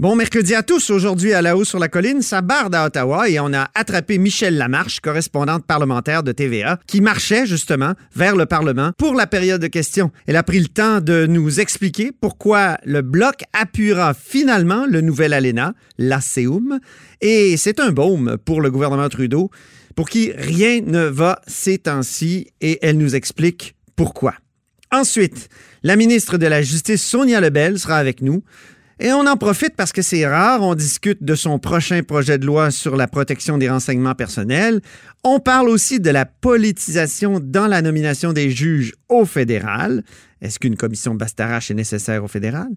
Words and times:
Bon 0.00 0.14
mercredi 0.14 0.54
à 0.54 0.62
tous. 0.62 0.90
Aujourd'hui, 0.90 1.32
à 1.32 1.42
la 1.42 1.56
haut 1.56 1.64
sur 1.64 1.80
la 1.80 1.88
colline, 1.88 2.22
ça 2.22 2.40
barde 2.40 2.72
à 2.72 2.86
Ottawa 2.86 3.28
et 3.28 3.40
on 3.40 3.52
a 3.52 3.68
attrapé 3.74 4.16
Michel 4.18 4.56
Lamarche, 4.56 5.00
correspondante 5.00 5.66
parlementaire 5.66 6.22
de 6.22 6.30
TVA, 6.30 6.78
qui 6.86 7.00
marchait 7.00 7.46
justement 7.46 7.94
vers 8.14 8.36
le 8.36 8.46
Parlement 8.46 8.92
pour 8.96 9.16
la 9.16 9.26
période 9.26 9.60
de 9.60 9.66
questions. 9.66 10.12
Elle 10.28 10.36
a 10.36 10.44
pris 10.44 10.60
le 10.60 10.68
temps 10.68 11.00
de 11.00 11.26
nous 11.26 11.58
expliquer 11.58 12.12
pourquoi 12.12 12.78
le 12.84 13.02
Bloc 13.02 13.42
appuiera 13.52 14.14
finalement 14.14 14.86
le 14.86 15.00
nouvel 15.00 15.32
ALENA, 15.32 15.74
l'ASEUM, 15.98 16.78
et 17.20 17.56
c'est 17.56 17.80
un 17.80 17.90
baume 17.90 18.38
pour 18.44 18.60
le 18.60 18.70
gouvernement 18.70 19.08
Trudeau, 19.08 19.50
pour 19.96 20.08
qui 20.08 20.30
rien 20.30 20.80
ne 20.80 21.06
va 21.06 21.40
ces 21.48 21.76
temps-ci, 21.76 22.52
et 22.60 22.78
elle 22.82 22.98
nous 22.98 23.16
explique 23.16 23.74
pourquoi. 23.96 24.34
Ensuite, 24.92 25.48
la 25.82 25.96
ministre 25.96 26.38
de 26.38 26.46
la 26.46 26.62
Justice, 26.62 27.04
Sonia 27.04 27.40
Lebel, 27.40 27.80
sera 27.80 27.96
avec 27.96 28.22
nous. 28.22 28.44
Et 29.00 29.12
on 29.12 29.26
en 29.26 29.36
profite 29.36 29.76
parce 29.76 29.92
que 29.92 30.02
c'est 30.02 30.26
rare, 30.26 30.62
on 30.62 30.74
discute 30.74 31.22
de 31.22 31.34
son 31.34 31.58
prochain 31.58 32.02
projet 32.02 32.38
de 32.38 32.46
loi 32.46 32.70
sur 32.70 32.96
la 32.96 33.06
protection 33.06 33.56
des 33.56 33.70
renseignements 33.70 34.14
personnels. 34.14 34.80
On 35.22 35.38
parle 35.38 35.68
aussi 35.68 36.00
de 36.00 36.10
la 36.10 36.26
politisation 36.26 37.40
dans 37.40 37.68
la 37.68 37.80
nomination 37.80 38.32
des 38.32 38.50
juges 38.50 38.94
au 39.08 39.24
fédéral. 39.24 40.02
Est-ce 40.40 40.58
qu'une 40.58 40.76
commission 40.76 41.14
Bastarache 41.14 41.70
est 41.70 41.74
nécessaire 41.74 42.24
au 42.24 42.28
fédéral? 42.28 42.68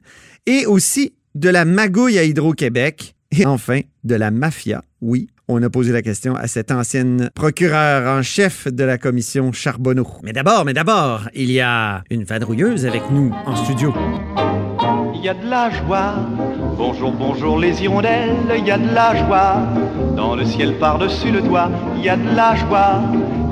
Et 0.46 0.66
aussi 0.66 1.14
de 1.34 1.50
la 1.50 1.66
magouille 1.66 2.20
à 2.20 2.24
Hydro-Québec. 2.24 3.16
Et 3.32 3.46
enfin, 3.46 3.80
de 4.04 4.16
la 4.16 4.30
mafia. 4.30 4.84
Oui, 5.00 5.30
on 5.48 5.64
a 5.64 5.70
posé 5.70 5.92
la 5.92 6.02
question 6.02 6.36
à 6.36 6.48
cette 6.48 6.72
ancienne 6.72 7.30
procureure 7.34 8.18
en 8.18 8.22
chef 8.22 8.68
de 8.68 8.84
la 8.84 8.98
commission 8.98 9.52
Charbonneau. 9.52 10.08
Mais 10.24 10.34
d'abord, 10.34 10.66
mais 10.66 10.74
d'abord, 10.74 11.30
il 11.34 11.52
y 11.52 11.62
a 11.62 12.04
une 12.10 12.26
vadrouilleuse 12.26 12.86
avec 12.86 13.04
nous 13.10 13.32
en 13.46 13.56
studio 13.56 13.94
il 15.22 15.26
y 15.26 15.30
a 15.30 15.36
de 15.36 15.48
la 15.48 15.70
joie. 15.70 16.16
Bonjour, 16.78 17.12
bonjour 17.12 17.60
les 17.60 17.84
hirondelles, 17.84 18.38
il 18.58 18.66
y 18.66 18.72
a 18.72 18.78
de 18.80 18.92
la 18.92 19.16
joie. 19.16 19.68
Dans 20.16 20.36
le 20.36 20.44
ciel 20.44 20.80
par-dessus 20.80 21.30
le 21.30 21.44
toit, 21.44 21.70
il 21.96 22.04
y 22.04 22.10
a 22.10 22.18
de 22.18 22.36
la 22.36 22.56
joie. 22.56 23.04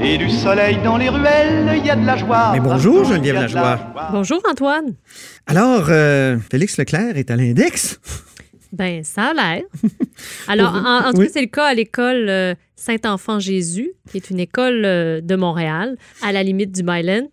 Et 0.02 0.18
du 0.18 0.32
soleil 0.32 0.80
dans 0.84 0.98
les 0.98 1.10
ruelles, 1.10 1.76
il 1.78 1.86
y 1.86 1.92
a 1.92 1.96
de 1.96 2.08
la 2.08 2.18
joie. 2.18 2.54
Mais 2.54 2.60
bonjour 2.60 3.04
Geneviève 3.06 3.36
Lajoie. 3.36 3.80
Bonjour 4.12 4.42
Antoine. 4.50 4.96
Alors, 5.46 5.86
euh, 5.90 6.40
Félix 6.52 6.76
Leclerc 6.78 7.18
est 7.18 7.30
à 7.30 7.36
l'index? 7.36 8.00
Ben, 8.72 9.04
ça 9.04 9.26
a 9.26 9.34
l'air. 9.34 9.64
Alors, 10.48 10.74
en, 10.74 11.12
tout 11.12 11.22
cas, 11.22 11.28
c'est 11.32 11.42
le 11.42 11.48
cas 11.48 11.66
à 11.66 11.74
l'école 11.76 12.30
euh, 12.30 12.56
Saint-Enfant 12.76 13.40
Jésus, 13.40 13.92
qui 14.10 14.18
est 14.18 14.30
une 14.30 14.40
école 14.40 14.84
euh, 14.86 15.22
de 15.22 15.36
Montréal, 15.36 15.98
à 16.24 16.32
la 16.32 16.42
limite 16.44 16.72
du 16.72 16.82
Myland. 16.84 17.28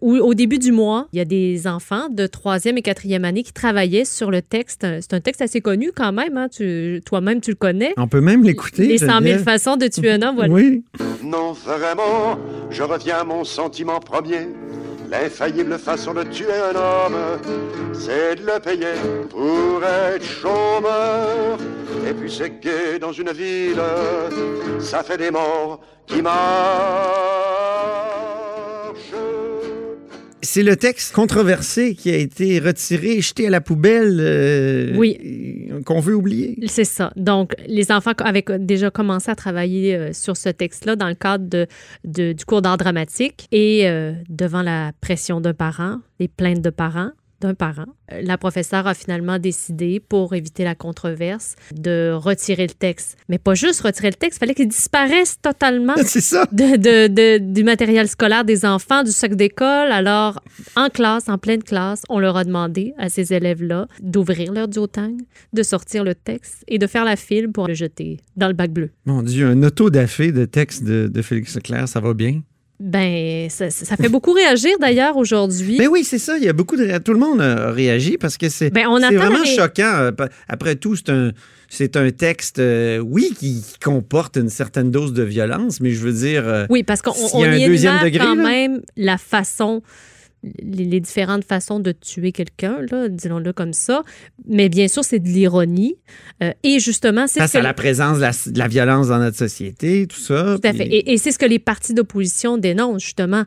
Où, 0.00 0.16
au 0.16 0.34
début 0.34 0.58
du 0.58 0.72
mois, 0.72 1.08
il 1.12 1.18
y 1.18 1.20
a 1.20 1.24
des 1.24 1.66
enfants 1.66 2.08
de 2.10 2.26
troisième 2.26 2.78
et 2.78 2.82
quatrième 2.82 3.24
année 3.24 3.42
qui 3.42 3.52
travaillaient 3.52 4.04
sur 4.04 4.30
le 4.30 4.42
texte. 4.42 4.86
C'est 5.00 5.14
un 5.14 5.20
texte 5.20 5.42
assez 5.42 5.60
connu 5.60 5.92
quand 5.94 6.12
même. 6.12 6.36
Hein? 6.36 6.48
toi-même, 7.04 7.40
tu 7.40 7.50
le 7.50 7.56
connais. 7.56 7.94
On 7.96 8.08
peut 8.08 8.20
même 8.20 8.42
l'écouter. 8.42 8.86
Les 8.86 8.98
100 8.98 9.22
000 9.22 9.38
façons 9.42 9.76
de 9.76 9.86
tuer 9.86 10.12
un 10.12 10.22
homme. 10.22 10.36
Voilà. 10.36 10.52
Oui. 10.52 10.84
Non, 11.22 11.52
vraiment, 11.52 12.38
je 12.70 12.82
reviens 12.82 13.18
à 13.18 13.24
mon 13.24 13.44
sentiment 13.44 14.00
premier. 14.00 14.48
L'infaillible 15.10 15.78
façon 15.78 16.12
de 16.12 16.22
tuer 16.24 16.52
un 16.52 16.76
homme, 16.76 17.16
c'est 17.94 18.36
de 18.36 18.42
le 18.42 18.60
payer 18.60 18.94
pour 19.30 19.82
être 19.82 20.22
chômeur. 20.22 21.58
Et 22.06 22.12
puis 22.12 22.30
c'est 22.30 22.60
gay 22.60 22.98
dans 23.00 23.12
une 23.12 23.30
ville, 23.30 23.80
ça 24.80 25.02
fait 25.02 25.16
des 25.16 25.30
morts 25.30 25.80
qui 26.06 26.20
marchent. 26.20 27.37
C'est 30.50 30.62
le 30.62 30.76
texte 30.76 31.14
controversé 31.14 31.94
qui 31.94 32.10
a 32.10 32.16
été 32.16 32.58
retiré, 32.58 33.20
jeté 33.20 33.48
à 33.48 33.50
la 33.50 33.60
poubelle, 33.60 34.16
euh, 34.18 34.96
oui. 34.96 35.68
qu'on 35.84 36.00
veut 36.00 36.14
oublier. 36.14 36.58
C'est 36.66 36.86
ça. 36.86 37.12
Donc, 37.16 37.54
les 37.66 37.92
enfants 37.92 38.12
avaient 38.16 38.46
déjà 38.58 38.90
commencé 38.90 39.30
à 39.30 39.34
travailler 39.34 39.94
euh, 39.94 40.14
sur 40.14 40.38
ce 40.38 40.48
texte-là 40.48 40.96
dans 40.96 41.08
le 41.08 41.14
cadre 41.14 41.44
de, 41.44 42.32
du 42.32 42.44
cours 42.46 42.62
d'art 42.62 42.78
dramatique 42.78 43.46
et 43.52 43.90
euh, 43.90 44.14
devant 44.30 44.62
la 44.62 44.92
pression 45.02 45.42
d'un 45.42 45.52
parent, 45.52 45.98
les 46.18 46.28
plaintes 46.28 46.62
de 46.62 46.70
parents, 46.70 47.10
d'un 47.40 47.54
parent. 47.54 47.86
La 48.10 48.38
professeure 48.38 48.86
a 48.86 48.94
finalement 48.94 49.38
décidé, 49.38 50.00
pour 50.00 50.34
éviter 50.34 50.64
la 50.64 50.74
controverse, 50.74 51.56
de 51.72 52.12
retirer 52.12 52.66
le 52.66 52.72
texte. 52.72 53.16
Mais 53.28 53.38
pas 53.38 53.54
juste 53.54 53.80
retirer 53.82 54.08
le 54.08 54.14
texte, 54.14 54.38
il 54.38 54.40
fallait 54.40 54.54
qu'il 54.54 54.68
disparaisse 54.68 55.40
totalement 55.40 55.94
ça. 56.04 56.46
De, 56.52 57.38
du 57.38 57.64
matériel 57.64 58.08
scolaire 58.08 58.44
des 58.44 58.64
enfants, 58.64 59.02
du 59.02 59.12
sac 59.12 59.34
d'école. 59.34 59.92
Alors, 59.92 60.42
en 60.76 60.88
classe, 60.88 61.28
en 61.28 61.38
pleine 61.38 61.62
classe, 61.62 62.02
on 62.08 62.18
leur 62.18 62.36
a 62.36 62.44
demandé 62.44 62.94
à 62.98 63.08
ces 63.08 63.32
élèves-là 63.32 63.86
d'ouvrir 64.00 64.52
leur 64.52 64.68
duotang, 64.68 65.16
de 65.52 65.62
sortir 65.62 66.04
le 66.04 66.14
texte 66.14 66.64
et 66.66 66.78
de 66.78 66.86
faire 66.86 67.04
la 67.04 67.16
file 67.16 67.50
pour 67.50 67.68
le 67.68 67.74
jeter 67.74 68.18
dans 68.36 68.48
le 68.48 68.54
bac 68.54 68.70
bleu. 68.70 68.90
Mon 69.04 69.22
Dieu, 69.22 69.46
un 69.48 69.62
auto-dafé 69.62 70.32
de 70.32 70.44
texte 70.44 70.84
de, 70.84 71.08
de 71.08 71.22
Félix 71.22 71.54
Leclerc, 71.54 71.88
ça 71.88 72.00
va 72.00 72.14
bien? 72.14 72.42
Ben, 72.80 73.50
ça, 73.50 73.70
fait 73.70 74.08
beaucoup 74.08 74.32
réagir 74.32 74.78
d'ailleurs 74.80 75.16
aujourd'hui. 75.16 75.76
Mais 75.78 75.86
ben 75.86 75.90
oui, 75.90 76.04
c'est 76.04 76.18
ça. 76.18 76.36
Il 76.36 76.44
y 76.44 76.48
a 76.48 76.52
beaucoup 76.52 76.76
de. 76.76 76.98
Tout 76.98 77.12
le 77.12 77.18
monde 77.18 77.40
a 77.40 77.72
réagi 77.72 78.18
parce 78.18 78.36
que 78.36 78.48
c'est 78.48 78.70
ben, 78.70 78.86
vraiment 78.88 79.44
choquant. 79.44 79.94
Euh, 79.96 80.12
après 80.48 80.76
tout, 80.76 80.94
c'est 80.94 81.10
un. 81.10 81.32
C'est 81.70 81.96
un 81.96 82.10
texte, 82.10 82.60
euh, 82.60 82.96
oui, 82.98 83.34
qui 83.38 83.62
comporte 83.84 84.38
une 84.38 84.48
certaine 84.48 84.90
dose 84.90 85.12
de 85.12 85.22
violence, 85.22 85.82
mais 85.82 85.90
je 85.90 85.98
veux 85.98 86.12
dire. 86.12 86.48
Euh, 86.48 86.66
oui, 86.70 86.82
parce 86.82 87.02
qu'on 87.02 87.12
y, 87.12 87.44
a 87.44 87.50
un 87.50 87.66
deuxième 87.66 88.02
degré, 88.02 88.24
quand 88.24 88.36
même 88.36 88.80
la 88.96 89.18
façon 89.18 89.82
les, 90.42 91.00
différentes 91.00 91.44
façons 91.44 91.80
de 91.80 91.92
tuer 91.92 92.32
quelqu'un, 92.32 92.78
disons-le 93.08 93.52
comme 93.52 93.72
ça. 93.72 94.02
Mais 94.46 94.68
bien 94.68 94.88
sûr, 94.88 95.04
c'est 95.04 95.18
de 95.18 95.28
l'ironie. 95.28 95.96
Euh, 96.42 96.52
et 96.62 96.78
justement, 96.78 97.26
c'est. 97.26 97.40
Face 97.40 97.54
à 97.54 97.62
la 97.62 97.74
présence 97.74 98.18
de 98.18 98.58
la, 98.58 98.68
violence 98.68 99.08
dans 99.08 99.18
notre 99.18 99.36
société, 99.36 100.06
tout 100.06 100.20
ça. 100.20 100.56
Tout 100.60 100.68
à 100.68 100.72
fait. 100.72 100.88
Et, 100.90 101.18
c'est 101.18 101.32
ce 101.32 101.38
que 101.38 101.46
les 101.46 101.58
partis 101.58 101.94
d'opposition 101.94 102.58
dénoncent, 102.58 103.02
justement. 103.02 103.44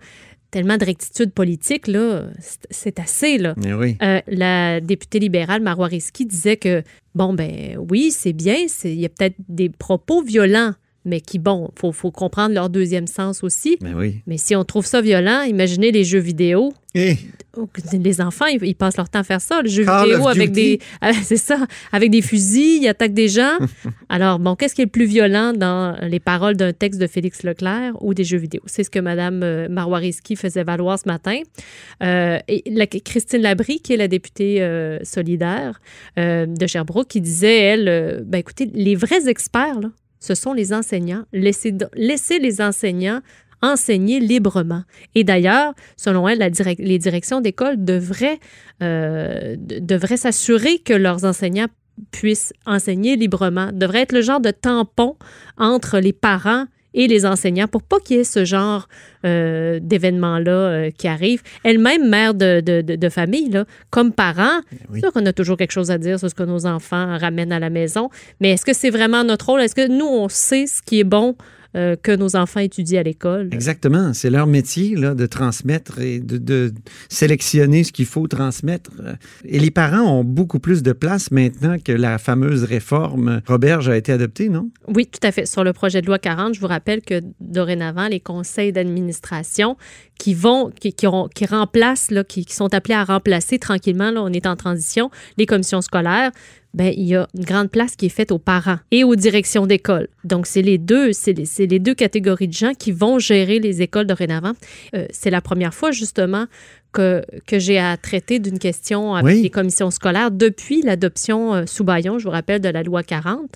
Tellement 0.52 0.76
de 0.76 0.84
rectitude 0.84 1.32
politique, 1.32 1.88
là, 1.88 2.26
c'est 2.70 3.00
assez, 3.00 3.38
là. 3.38 3.56
Oui. 3.58 3.96
Euh, 4.02 4.20
la 4.28 4.82
députée 4.82 5.20
libérale 5.20 5.62
Marois 5.62 5.88
disait 5.88 6.58
que, 6.58 6.84
bon, 7.16 7.34
ben 7.34 7.78
oui, 7.90 8.12
c'est 8.12 8.34
bien, 8.34 8.58
il 8.84 9.00
y 9.00 9.06
a 9.06 9.10
peut-être 9.10 9.38
des 9.48 9.70
propos 9.70 10.22
violents 10.22 10.74
mais 11.06 11.22
qui, 11.22 11.40
bon, 11.40 11.70
il 11.84 11.94
faut, 11.94 12.12
comprendre 12.12 12.54
leur 12.54 12.70
deuxième 12.70 13.08
sens 13.08 13.44
aussi. 13.44 13.78
Mais, 13.82 13.94
oui. 13.94 14.22
mais 14.28 14.38
si 14.38 14.56
on 14.56 14.64
trouve 14.64 14.86
ça 14.86 15.02
violent, 15.02 15.42
imaginez 15.44 15.92
les 15.92 16.04
jeux 16.04 16.20
vidéo. 16.20 16.74
Et... 16.94 17.18
Oh, 17.58 17.68
les 17.92 18.22
enfants, 18.22 18.46
ils, 18.46 18.76
passent 18.76 18.96
leur 18.96 19.10
temps 19.10 19.20
à 19.20 19.24
faire 19.24 19.42
ça, 19.42 19.62
les 19.62 19.70
jeux 19.70 19.84
vidéo 19.84 20.30
avec 20.30 20.52
des. 20.52 20.80
Ah, 21.02 21.12
c'est 21.24 21.36
ça, 21.36 21.58
avec 21.92 22.10
des 22.10 22.22
fusils, 22.22 22.82
ils 22.82 22.88
attaquent 22.88 23.14
des 23.14 23.28
gens. 23.28 23.58
Alors, 24.10 24.40
bon, 24.40 24.56
qu'est-ce 24.56 24.74
qui 24.74 24.82
est 24.82 24.86
le 24.86 24.92
plus 24.92 25.06
violent 25.06 25.52
dans 25.52 25.98
les 26.02 26.22
paroles 26.22 26.56
d'un 26.56 26.72
texte 26.72 27.02
de 27.02 27.08
Félix 27.08 27.44
Leclerc 27.44 28.02
ou 28.02 28.14
des 28.14 28.24
jeux 28.24 28.38
vidéo? 28.38 28.62
C'est 28.68 28.86
ce 28.86 28.90
que 28.90 29.00
Mme 29.00 29.42
euh, 29.44 29.68
Marois-Risky 29.70 30.38
faisait 30.38 30.64
valoir 30.64 30.98
ce 30.98 31.10
matin. 31.10 31.42
Euh, 32.04 32.40
et 32.48 32.64
la, 32.68 32.88
Christine 32.88 33.42
Labrie, 33.42 33.82
qui 33.82 33.94
est 33.94 33.98
la 33.98 34.08
députée 34.08 34.62
euh, 34.62 35.00
solidaire 35.04 35.82
de 36.18 36.68
Sherbrooke, 36.68 37.10
qui 37.10 37.20
disait, 37.20 37.58
elle, 37.58 38.24
ben 38.26 38.38
écoutez, 38.38 38.70
les 38.74 38.96
vrais 38.96 39.28
experts, 39.28 39.82
là, 39.82 39.90
ce 40.22 40.36
sont 40.36 40.54
les 40.54 40.72
enseignants. 40.72 41.26
Laissez, 41.34 41.74
les 42.40 42.62
enseignants 42.62 43.20
enseigner 43.62 44.20
librement. 44.20 44.84
Et 45.14 45.24
d'ailleurs, 45.24 45.74
selon 45.98 46.28
elle, 46.28 46.40
les 46.80 46.98
directions 46.98 47.42
d'école 47.42 47.84
devraient, 47.84 48.40
euh, 48.82 49.56
devraient 49.60 50.18
s'assurer 50.18 50.80
que 50.80 50.94
leurs 50.94 51.26
enseignants 51.26 51.68
puissent 52.12 52.54
enseigner 52.66 53.16
librement, 53.18 53.70
devraient 53.74 54.02
être 54.02 54.14
le 54.14 54.22
genre 54.22 54.40
de 54.40 54.52
tampon 54.52 55.18
entre 55.58 56.00
les 56.00 56.14
parents 56.14 56.66
et 56.94 57.08
les 57.08 57.26
enseignants 57.26 57.68
pour 57.68 57.84
pas 57.84 58.00
qu'il 58.00 58.18
y 58.18 58.20
ait 58.20 58.24
ce 58.24 58.46
genre 58.46 58.88
euh, 59.26 59.80
d'événements-là 59.82 60.52
euh, 60.52 60.92
qui 60.92 61.08
arrivent. 61.08 61.42
Elle-même, 61.64 62.10
mère 62.10 62.34
de, 62.34 62.62
de, 62.62 62.82
de, 62.82 63.10
famille, 63.10 63.50
là, 63.50 63.66
comme 63.90 64.12
parent, 64.12 64.62
c'est 64.94 65.00
sûr 65.00 65.14
qu'on 65.14 65.26
a 65.26 65.34
toujours 65.34 65.58
quelque 65.58 65.72
chose 65.72 65.92
à 65.92 65.98
dire 65.98 66.20
sur 66.20 66.30
ce 66.30 66.36
que 66.36 66.44
nos 66.44 66.66
enfants 66.66 67.18
ramènent 67.18 67.54
à 67.54 67.60
la 67.60 67.70
maison, 67.70 68.10
mais 68.40 68.52
est-ce 68.52 68.66
que 68.66 68.74
c'est 68.74 68.90
vraiment 68.90 69.24
notre 69.24 69.48
rôle? 69.48 69.62
Est-ce 69.62 69.76
que 69.76 69.88
nous, 69.88 70.08
on 70.08 70.30
sait 70.30 70.68
ce 70.68 70.82
qui 70.82 71.00
est 71.00 71.06
bon 71.06 71.36
euh, 71.76 71.96
que 71.96 72.14
nos 72.14 72.36
enfants 72.36 72.60
étudient 72.60 73.00
à 73.00 73.04
l'école. 73.04 73.50
Exactement. 73.52 74.14
C'est 74.14 74.30
leur 74.30 74.46
métier 74.46 74.96
là, 74.96 75.16
de 75.16 75.26
transmettre 75.26 76.00
et 76.00 76.20
de, 76.20 76.74
sélectionner 77.10 77.84
ce 77.84 77.92
qu'il 77.92 78.06
faut 78.06 78.28
transmettre. 78.28 78.92
Et 79.46 79.60
les 79.60 79.72
parents 79.72 80.02
ont 80.02 80.24
beaucoup 80.24 80.60
plus 80.60 80.84
de 80.84 80.92
place 80.92 81.32
maintenant 81.32 81.78
que 81.84 81.92
la 81.92 82.18
fameuse 82.18 82.64
réforme 82.64 83.42
Roberge 83.48 83.90
a 83.90 83.96
été 83.96 84.12
adoptée, 84.12 84.50
non? 84.50 84.70
Oui, 84.88 85.06
tout 85.06 85.26
à 85.26 85.32
fait. 85.32 85.46
Sur 85.46 85.64
le 85.64 85.74
projet 85.74 86.02
de 86.02 86.08
loi 86.08 86.20
40, 86.20 86.56
je 86.56 86.60
vous 86.60 86.68
rappelle 86.68 87.02
que 87.02 87.22
dorénavant, 87.40 88.08
les 88.08 88.20
conseils 88.20 88.72
d'administration 88.72 89.78
qui 90.20 90.34
vont, 90.34 90.72
qui, 90.72 90.94
qui, 90.94 91.08
qui 91.34 91.46
remplacent, 91.46 92.12
là, 92.12 92.24
qui, 92.24 92.46
qui, 92.46 92.54
sont 92.54 92.74
appelés 92.74 92.96
à 92.96 93.04
remplacer 93.04 93.60
tranquillement, 93.60 94.12
là, 94.12 94.22
on 94.22 94.32
est 94.34 94.46
en 94.46 94.56
transition, 94.56 95.10
les 95.38 95.46
commissions 95.46 95.82
scolaires, 95.82 96.32
ben, 96.74 96.94
il 96.96 97.06
y 97.06 97.16
a 97.16 97.28
une 97.36 97.44
grande 97.44 97.70
place 97.70 97.96
qui 97.96 98.06
est 98.06 98.10
faite 98.10 98.32
aux 98.32 98.40
parents 98.40 98.80
et 98.92 99.04
aux 99.04 99.16
directions 99.16 99.66
d'école. 99.68 100.08
Donc, 100.24 100.48
c'est 100.48 100.62
les 100.62 100.78
deux, 100.78 101.12
les, 101.26 101.80
deux 101.80 101.94
catégories 101.94 102.48
de 102.48 102.54
gens 102.54 102.74
qui 102.74 102.92
vont 102.92 103.20
gérer 103.20 103.60
les 103.60 103.82
écoles 103.82 104.08
dorénavant. 104.08 104.54
Euh, 104.96 105.06
c'est 105.12 105.30
la 105.30 105.42
première 105.42 105.74
fois, 105.74 105.92
justement, 105.92 106.46
que, 106.92 107.24
que 107.48 107.60
j'ai 107.60 107.80
à 107.80 107.98
traiter 107.98 108.40
d'une 108.40 108.60
question 108.60 109.16
avec 109.16 109.42
les 109.42 109.50
commissions 109.50 109.92
scolaires 109.92 110.32
depuis 110.32 110.82
l'adoption 110.82 111.54
euh, 111.54 111.64
sous 111.66 111.84
Bayon, 111.84 112.20
je 112.20 112.26
vous 112.26 112.32
rappelle, 112.32 112.62
de 112.62 112.70
la 112.70 112.84
loi 112.84 113.04
40 113.04 113.50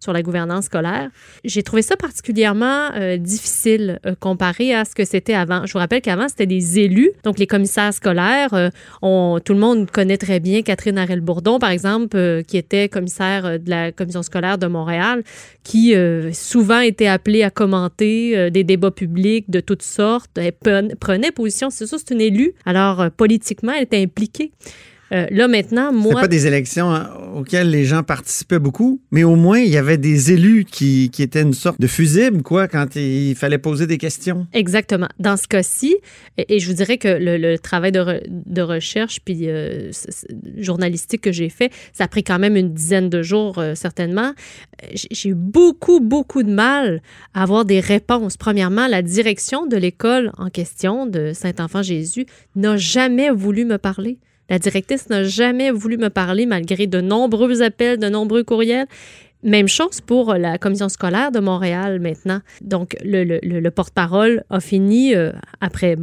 sur 0.00 0.12
la 0.12 0.22
gouvernance 0.22 0.64
scolaire. 0.64 1.10
J'ai 1.44 1.62
trouvé 1.62 1.82
ça 1.82 1.96
particulièrement 1.96 2.90
euh, 2.96 3.16
difficile 3.16 4.00
euh, 4.06 4.14
comparé 4.18 4.74
à 4.74 4.84
ce 4.84 4.94
que 4.94 5.04
c'était 5.04 5.34
avant. 5.34 5.66
Je 5.66 5.72
vous 5.72 5.78
rappelle 5.78 6.00
qu'avant, 6.00 6.28
c'était 6.28 6.46
des 6.46 6.78
élus, 6.80 7.12
donc 7.24 7.38
les 7.38 7.46
commissaires 7.46 7.94
scolaires. 7.94 8.70
On, 9.02 9.40
tout 9.44 9.52
le 9.52 9.60
monde 9.60 9.90
connaît 9.90 10.16
très 10.16 10.40
bien 10.40 10.62
Catherine 10.62 10.98
Harel-Bourdon, 10.98 11.58
par 11.58 11.70
exemple, 11.70 12.42
qui 12.46 12.56
était 12.56 12.88
commissaire 12.88 13.58
de 13.60 13.70
la 13.70 13.92
commission 13.92 14.22
scolaire 14.22 14.58
de 14.58 14.66
Montréal, 14.66 15.22
qui 15.62 15.94
souvent 16.32 16.80
était 16.80 17.06
appelée 17.06 17.42
à 17.42 17.50
commenter 17.50 18.50
des 18.50 18.64
débats 18.64 18.90
publics 18.90 19.50
de 19.50 19.60
toutes 19.60 19.82
sortes. 19.82 20.30
Elle 20.36 20.52
prenait 20.98 21.30
position, 21.30 21.70
c'est 21.70 21.86
ça, 21.86 21.96
c'est 21.98 22.12
une 22.14 22.20
élue. 22.20 22.54
Alors, 22.64 22.79
politiquement, 23.16 23.72
elle 23.72 23.84
était 23.84 24.02
impliquée. 24.02 24.52
Euh, 25.12 25.26
là, 25.30 25.48
maintenant, 25.48 25.92
moi. 25.92 26.20
pas 26.20 26.28
des 26.28 26.46
élections 26.46 26.92
hein, 26.92 27.10
auxquelles 27.34 27.70
les 27.70 27.84
gens 27.84 28.02
participaient 28.02 28.60
beaucoup, 28.60 29.00
mais 29.10 29.24
au 29.24 29.34
moins, 29.34 29.58
il 29.58 29.68
y 29.68 29.76
avait 29.76 29.98
des 29.98 30.32
élus 30.32 30.64
qui, 30.64 31.10
qui 31.10 31.22
étaient 31.22 31.42
une 31.42 31.52
sorte 31.52 31.80
de 31.80 31.86
fusible, 31.88 32.42
quoi, 32.42 32.68
quand 32.68 32.94
il 32.94 33.34
fallait 33.34 33.58
poser 33.58 33.86
des 33.86 33.98
questions. 33.98 34.46
Exactement. 34.52 35.08
Dans 35.18 35.36
ce 35.36 35.48
cas-ci, 35.48 35.96
et, 36.38 36.60
je 36.60 36.66
vous 36.68 36.74
dirais 36.74 36.98
que 36.98 37.08
le, 37.08 37.58
travail 37.58 37.90
de, 37.92 38.22
de, 38.28 38.62
recherche 38.62 39.20
puis 39.24 39.48
euh, 39.48 39.90
journalistique 40.56 41.22
que 41.22 41.32
j'ai 41.32 41.48
fait, 41.48 41.72
ça 41.92 42.04
a 42.04 42.08
pris 42.08 42.22
quand 42.22 42.38
même 42.38 42.56
une 42.56 42.72
dizaine 42.72 43.08
de 43.08 43.22
jours, 43.22 43.58
euh, 43.58 43.74
certainement. 43.74 44.32
J'ai 44.94 45.30
eu 45.30 45.34
beaucoup, 45.34 46.00
beaucoup 46.00 46.42
de 46.42 46.52
mal 46.52 47.02
à 47.34 47.42
avoir 47.42 47.64
des 47.64 47.80
réponses. 47.80 48.36
Premièrement, 48.36 48.86
la 48.86 49.02
direction 49.02 49.66
de 49.66 49.76
l'école 49.76 50.30
en 50.38 50.50
question 50.50 51.06
de 51.06 51.32
Saint-Enfant-Jésus 51.32 52.26
n'a 52.54 52.76
jamais 52.76 53.30
voulu 53.30 53.64
me 53.64 53.78
parler. 53.78 54.18
La 54.50 54.58
directrice 54.58 55.08
n'a 55.08 55.24
jamais 55.24 55.70
voulu 55.70 55.96
me 55.96 56.10
parler 56.10 56.44
malgré 56.44 56.88
de 56.88 57.00
nombreux 57.00 57.62
appels, 57.62 57.98
de 57.98 58.08
nombreux 58.08 58.42
courriels. 58.42 58.86
Même 59.42 59.68
chose 59.68 60.02
pour 60.02 60.34
la 60.34 60.58
commission 60.58 60.90
scolaire 60.90 61.32
de 61.32 61.40
Montréal 61.40 61.98
maintenant. 62.00 62.40
Donc, 62.60 62.96
le, 63.02 63.68
porte-parole 63.70 64.44
a 64.50 64.60
fini, 64.60 65.14
euh, 65.14 65.32
après 65.62 65.96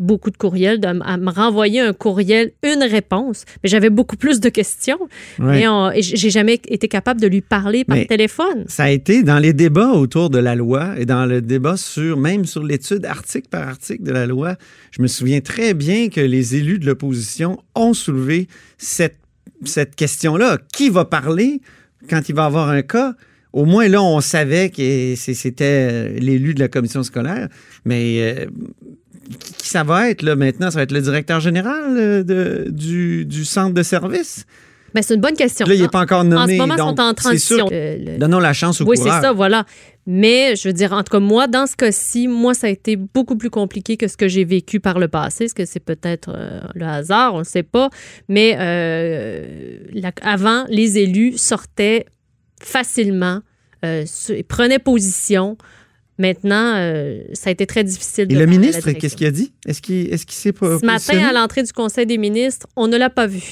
beaucoup 0.00 0.30
de 0.30 0.36
courriels, 0.36 0.80
de, 0.80 0.88
à 0.88 1.16
me 1.16 1.30
renvoyer 1.30 1.80
un 1.80 1.92
courriel, 1.92 2.52
une 2.62 2.82
réponse. 2.82 3.44
Mais 3.62 3.68
j'avais 3.68 3.90
beaucoup 3.90 4.16
plus 4.16 4.40
de 4.40 4.48
questions 4.48 4.98
et, 5.38 6.02
j'ai 6.02 6.30
jamais 6.30 6.54
été 6.66 6.88
capable 6.88 7.20
de 7.20 7.26
lui 7.26 7.42
parler 7.42 7.84
par 7.84 7.98
téléphone. 8.06 8.64
Ça 8.66 8.84
a 8.84 8.90
été 8.90 9.22
dans 9.22 9.38
les 9.38 9.52
débats 9.52 9.90
autour 9.90 10.30
de 10.30 10.38
la 10.38 10.54
loi 10.54 10.94
et 10.98 11.04
dans 11.04 11.26
le 11.26 11.42
débat 11.42 11.76
sur, 11.76 12.16
même 12.16 12.46
sur 12.46 12.64
l'étude 12.64 13.04
article 13.04 13.48
par 13.48 13.68
article 13.68 14.02
de 14.02 14.12
la 14.12 14.26
loi, 14.26 14.56
je 14.90 15.02
me 15.02 15.06
souviens 15.06 15.40
très 15.40 15.74
bien 15.74 16.08
que 16.08 16.20
les 16.20 16.56
élus 16.56 16.78
de 16.78 16.86
l'opposition 16.86 17.58
ont 17.74 17.94
soulevé 17.94 18.48
cette, 18.78 19.18
cette 19.64 19.94
question-là. 19.94 20.58
Qui 20.72 20.88
va 20.88 21.04
parler 21.04 21.60
quand 22.08 22.28
il 22.28 22.34
va 22.34 22.46
avoir 22.46 22.70
un 22.70 22.82
cas? 22.82 23.14
Au 23.52 23.64
moins, 23.64 23.88
là, 23.88 24.00
on 24.00 24.20
savait 24.20 24.70
que 24.70 25.14
c'était 25.16 26.08
l'élu 26.10 26.54
de 26.54 26.60
la 26.60 26.68
commission 26.68 27.02
scolaire, 27.02 27.48
mais 27.84 28.18
euh, 28.20 28.46
ça 29.70 29.84
va 29.84 30.10
être 30.10 30.22
là 30.22 30.34
maintenant? 30.36 30.70
Ça 30.70 30.78
va 30.78 30.82
être 30.82 30.92
le 30.92 31.00
directeur 31.00 31.40
général 31.40 31.96
euh, 31.96 32.22
de, 32.24 32.66
du, 32.70 33.44
centre 33.44 33.72
de 33.72 33.82
service? 33.82 34.44
Ben, 34.92 35.02
c'est 35.02 35.14
une 35.14 35.20
bonne 35.20 35.36
question. 35.36 35.66
Là, 35.66 35.74
il 35.74 35.82
n'est 35.82 35.88
pas 35.88 36.00
encore 36.00 36.24
nommé. 36.24 36.42
En 36.42 36.46
ce 36.46 36.60
moment, 36.60 36.74
ils 36.74 36.78
sont 36.78 37.00
en 37.00 37.14
transition. 37.14 37.68
Euh, 37.70 38.18
donnons 38.18 38.40
la 38.40 38.52
chance 38.52 38.80
au 38.80 38.84
Oui, 38.86 38.96
c'est 38.96 39.08
ça, 39.08 39.32
voilà. 39.32 39.64
Mais 40.06 40.56
je 40.56 40.68
veux 40.68 40.72
dire, 40.72 40.92
en 40.92 41.04
tout 41.04 41.12
cas, 41.12 41.20
moi, 41.20 41.46
dans 41.46 41.68
ce 41.68 41.76
cas-ci, 41.76 42.26
moi, 42.26 42.54
ça 42.54 42.66
a 42.66 42.70
été 42.70 42.96
beaucoup 42.96 43.36
plus 43.36 43.50
compliqué 43.50 43.96
que 43.96 44.08
ce 44.08 44.16
que 44.16 44.26
j'ai 44.26 44.44
vécu 44.44 44.80
par 44.80 44.98
le 44.98 45.06
passé. 45.06 45.44
Est-ce 45.44 45.54
que 45.54 45.64
c'est 45.64 45.78
peut-être 45.78 46.32
euh, 46.34 46.60
le 46.74 46.86
hasard? 46.86 47.34
On 47.34 47.40
ne 47.40 47.44
sait 47.44 47.62
pas. 47.62 47.90
Mais 48.28 48.54
avant, 50.22 50.64
les 50.68 50.98
élus 50.98 51.38
sortaient 51.38 52.06
facilement, 52.60 53.40
prenaient 54.48 54.80
position. 54.80 55.56
Maintenant, 56.20 56.74
euh, 56.76 57.22
ça 57.32 57.48
a 57.48 57.50
été 57.50 57.66
très 57.66 57.82
difficile. 57.82 58.30
Et 58.30 58.34
le 58.34 58.44
ministre, 58.44 58.90
qu'est-ce 58.92 59.16
qu'il 59.16 59.26
a 59.26 59.30
dit? 59.30 59.54
Est-ce 59.66 59.80
qu'il 59.80 60.12
est 60.12 60.30
s'est 60.30 60.52
pas 60.52 60.78
Ce 60.78 60.84
matin, 60.84 61.18
à 61.26 61.32
l'entrée 61.32 61.62
du 61.62 61.72
Conseil 61.72 62.04
des 62.04 62.18
ministres, 62.18 62.66
on 62.76 62.88
ne 62.88 62.98
l'a 62.98 63.08
pas 63.08 63.26
vu. 63.26 63.42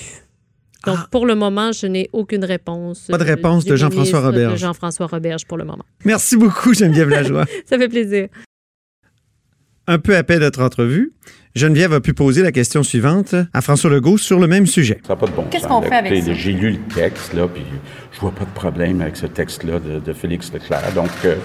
Donc, 0.85 0.99
ah. 1.01 1.09
pour 1.11 1.25
le 1.25 1.35
moment, 1.35 1.73
je 1.73 1.87
n'ai 1.87 2.11
aucune 2.13 2.45
réponse. 2.45 3.07
Pas 3.09 3.17
de 3.17 3.25
réponse 3.25 3.65
de 3.65 3.75
Jean-François 3.75 4.21
Roberge. 4.21 4.53
De 4.53 4.59
Jean-François 4.59 5.07
Roberge 5.07 5.47
pour 5.47 5.57
le 5.57 5.65
moment. 5.65 5.85
Merci 6.05 6.37
beaucoup, 6.37 6.75
Geneviève 6.75 7.09
Lajoie. 7.09 7.47
ça 7.65 7.79
fait 7.79 7.89
plaisir. 7.89 8.29
Un 9.87 9.99
peu 9.99 10.15
à 10.15 10.23
paix 10.23 10.39
d'être 10.39 10.61
entrevue, 10.61 11.15
Geneviève 11.55 11.95
a 11.95 12.01
pu 12.01 12.13
poser 12.13 12.43
la 12.43 12.53
question 12.53 12.83
suivante 12.83 13.35
à 13.55 13.63
François 13.63 13.89
Legault 13.89 14.19
sur 14.19 14.39
le 14.39 14.47
même 14.47 14.67
sujet. 14.67 15.01
Ça 15.07 15.15
n'a 15.15 15.17
pas 15.17 15.27
de 15.27 15.33
bon 15.33 15.45
Qu'est-ce 15.51 15.67
qu'on 15.67 15.81
fait 15.81 15.95
avec 15.95 16.23
ça? 16.23 16.35
J'ai 16.35 16.53
lu 16.53 16.73
le 16.73 16.95
texte, 16.95 17.33
là, 17.33 17.49
puis 17.49 17.65
je 18.13 18.21
vois 18.21 18.33
pas 18.33 18.45
de 18.45 18.51
problème 18.51 19.01
avec 19.01 19.17
ce 19.17 19.25
texte-là 19.25 19.81
de, 19.81 20.13
Félix 20.13 20.53
Leclerc. 20.53 20.93
Donc, 20.95 21.09
euh, 21.25 21.37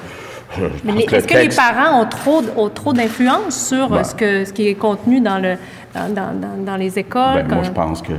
est-ce 1.11 1.27
que 1.27 1.38
les 1.38 1.55
parents 1.55 2.01
ont 2.01 2.05
trop, 2.05 2.41
trop 2.69 2.94
d'influence 2.94 3.67
sur 3.67 3.85
euh, 3.85 3.97
ben. 3.97 4.03
ce, 4.03 4.15
que, 4.15 4.45
ce 4.45 4.53
qui 4.53 4.67
est 4.67 4.75
contenu 4.75 5.21
dans, 5.21 5.39
le, 5.39 5.55
dans, 5.94 6.75
les 6.75 7.00
écoles? 7.00 7.45
Ben, 7.47 7.55
moi, 7.55 7.63
je 7.63 7.71
pense 7.71 8.01
que 8.01 8.13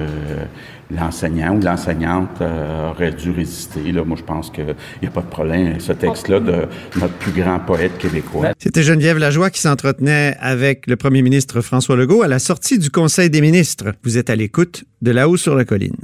l'enseignant 0.91 1.57
ou 1.57 1.61
l'enseignante 1.61 2.41
euh, 2.41 2.91
aurait 2.91 3.13
dû 3.13 3.31
résister. 3.31 3.93
Là. 3.93 4.05
Moi, 4.05 4.17
je 4.19 4.25
pense 4.25 4.51
qu'il 4.51 4.75
n'y 5.03 5.09
a 5.09 5.11
pas 5.11 5.23
de 5.23 5.27
problème 5.27 5.67
avec 5.69 5.81
ce 5.81 5.93
texte-là 5.93 6.41
de 6.41 6.67
notre 7.01 7.15
plus 7.15 7.33
grand 7.33 7.59
poète 7.59 7.99
québécois. 7.99 8.53
C'était 8.59 8.83
Geneviève 8.83 9.19
Lajoie 9.19 9.51
qui 9.51 9.61
s'entretenait 9.61 10.37
avec 10.41 10.87
le 10.87 10.97
premier 10.97 11.23
ministre 11.23 11.61
François 11.61 11.97
Legault 11.97 12.23
à 12.23 12.29
la 12.29 12.39
sortie 12.39 12.79
du 12.79 12.91
Conseil 12.91 13.31
des 13.31 13.41
ministres. 13.41 13.93
Vous 14.03 14.19
êtes 14.19 14.31
à 14.31 14.37
l'écoute 14.37 14.85
de 15.03 15.11
là-haut 15.11 15.37
sur 15.37 15.55
la 15.55 15.65
colline. 15.65 15.97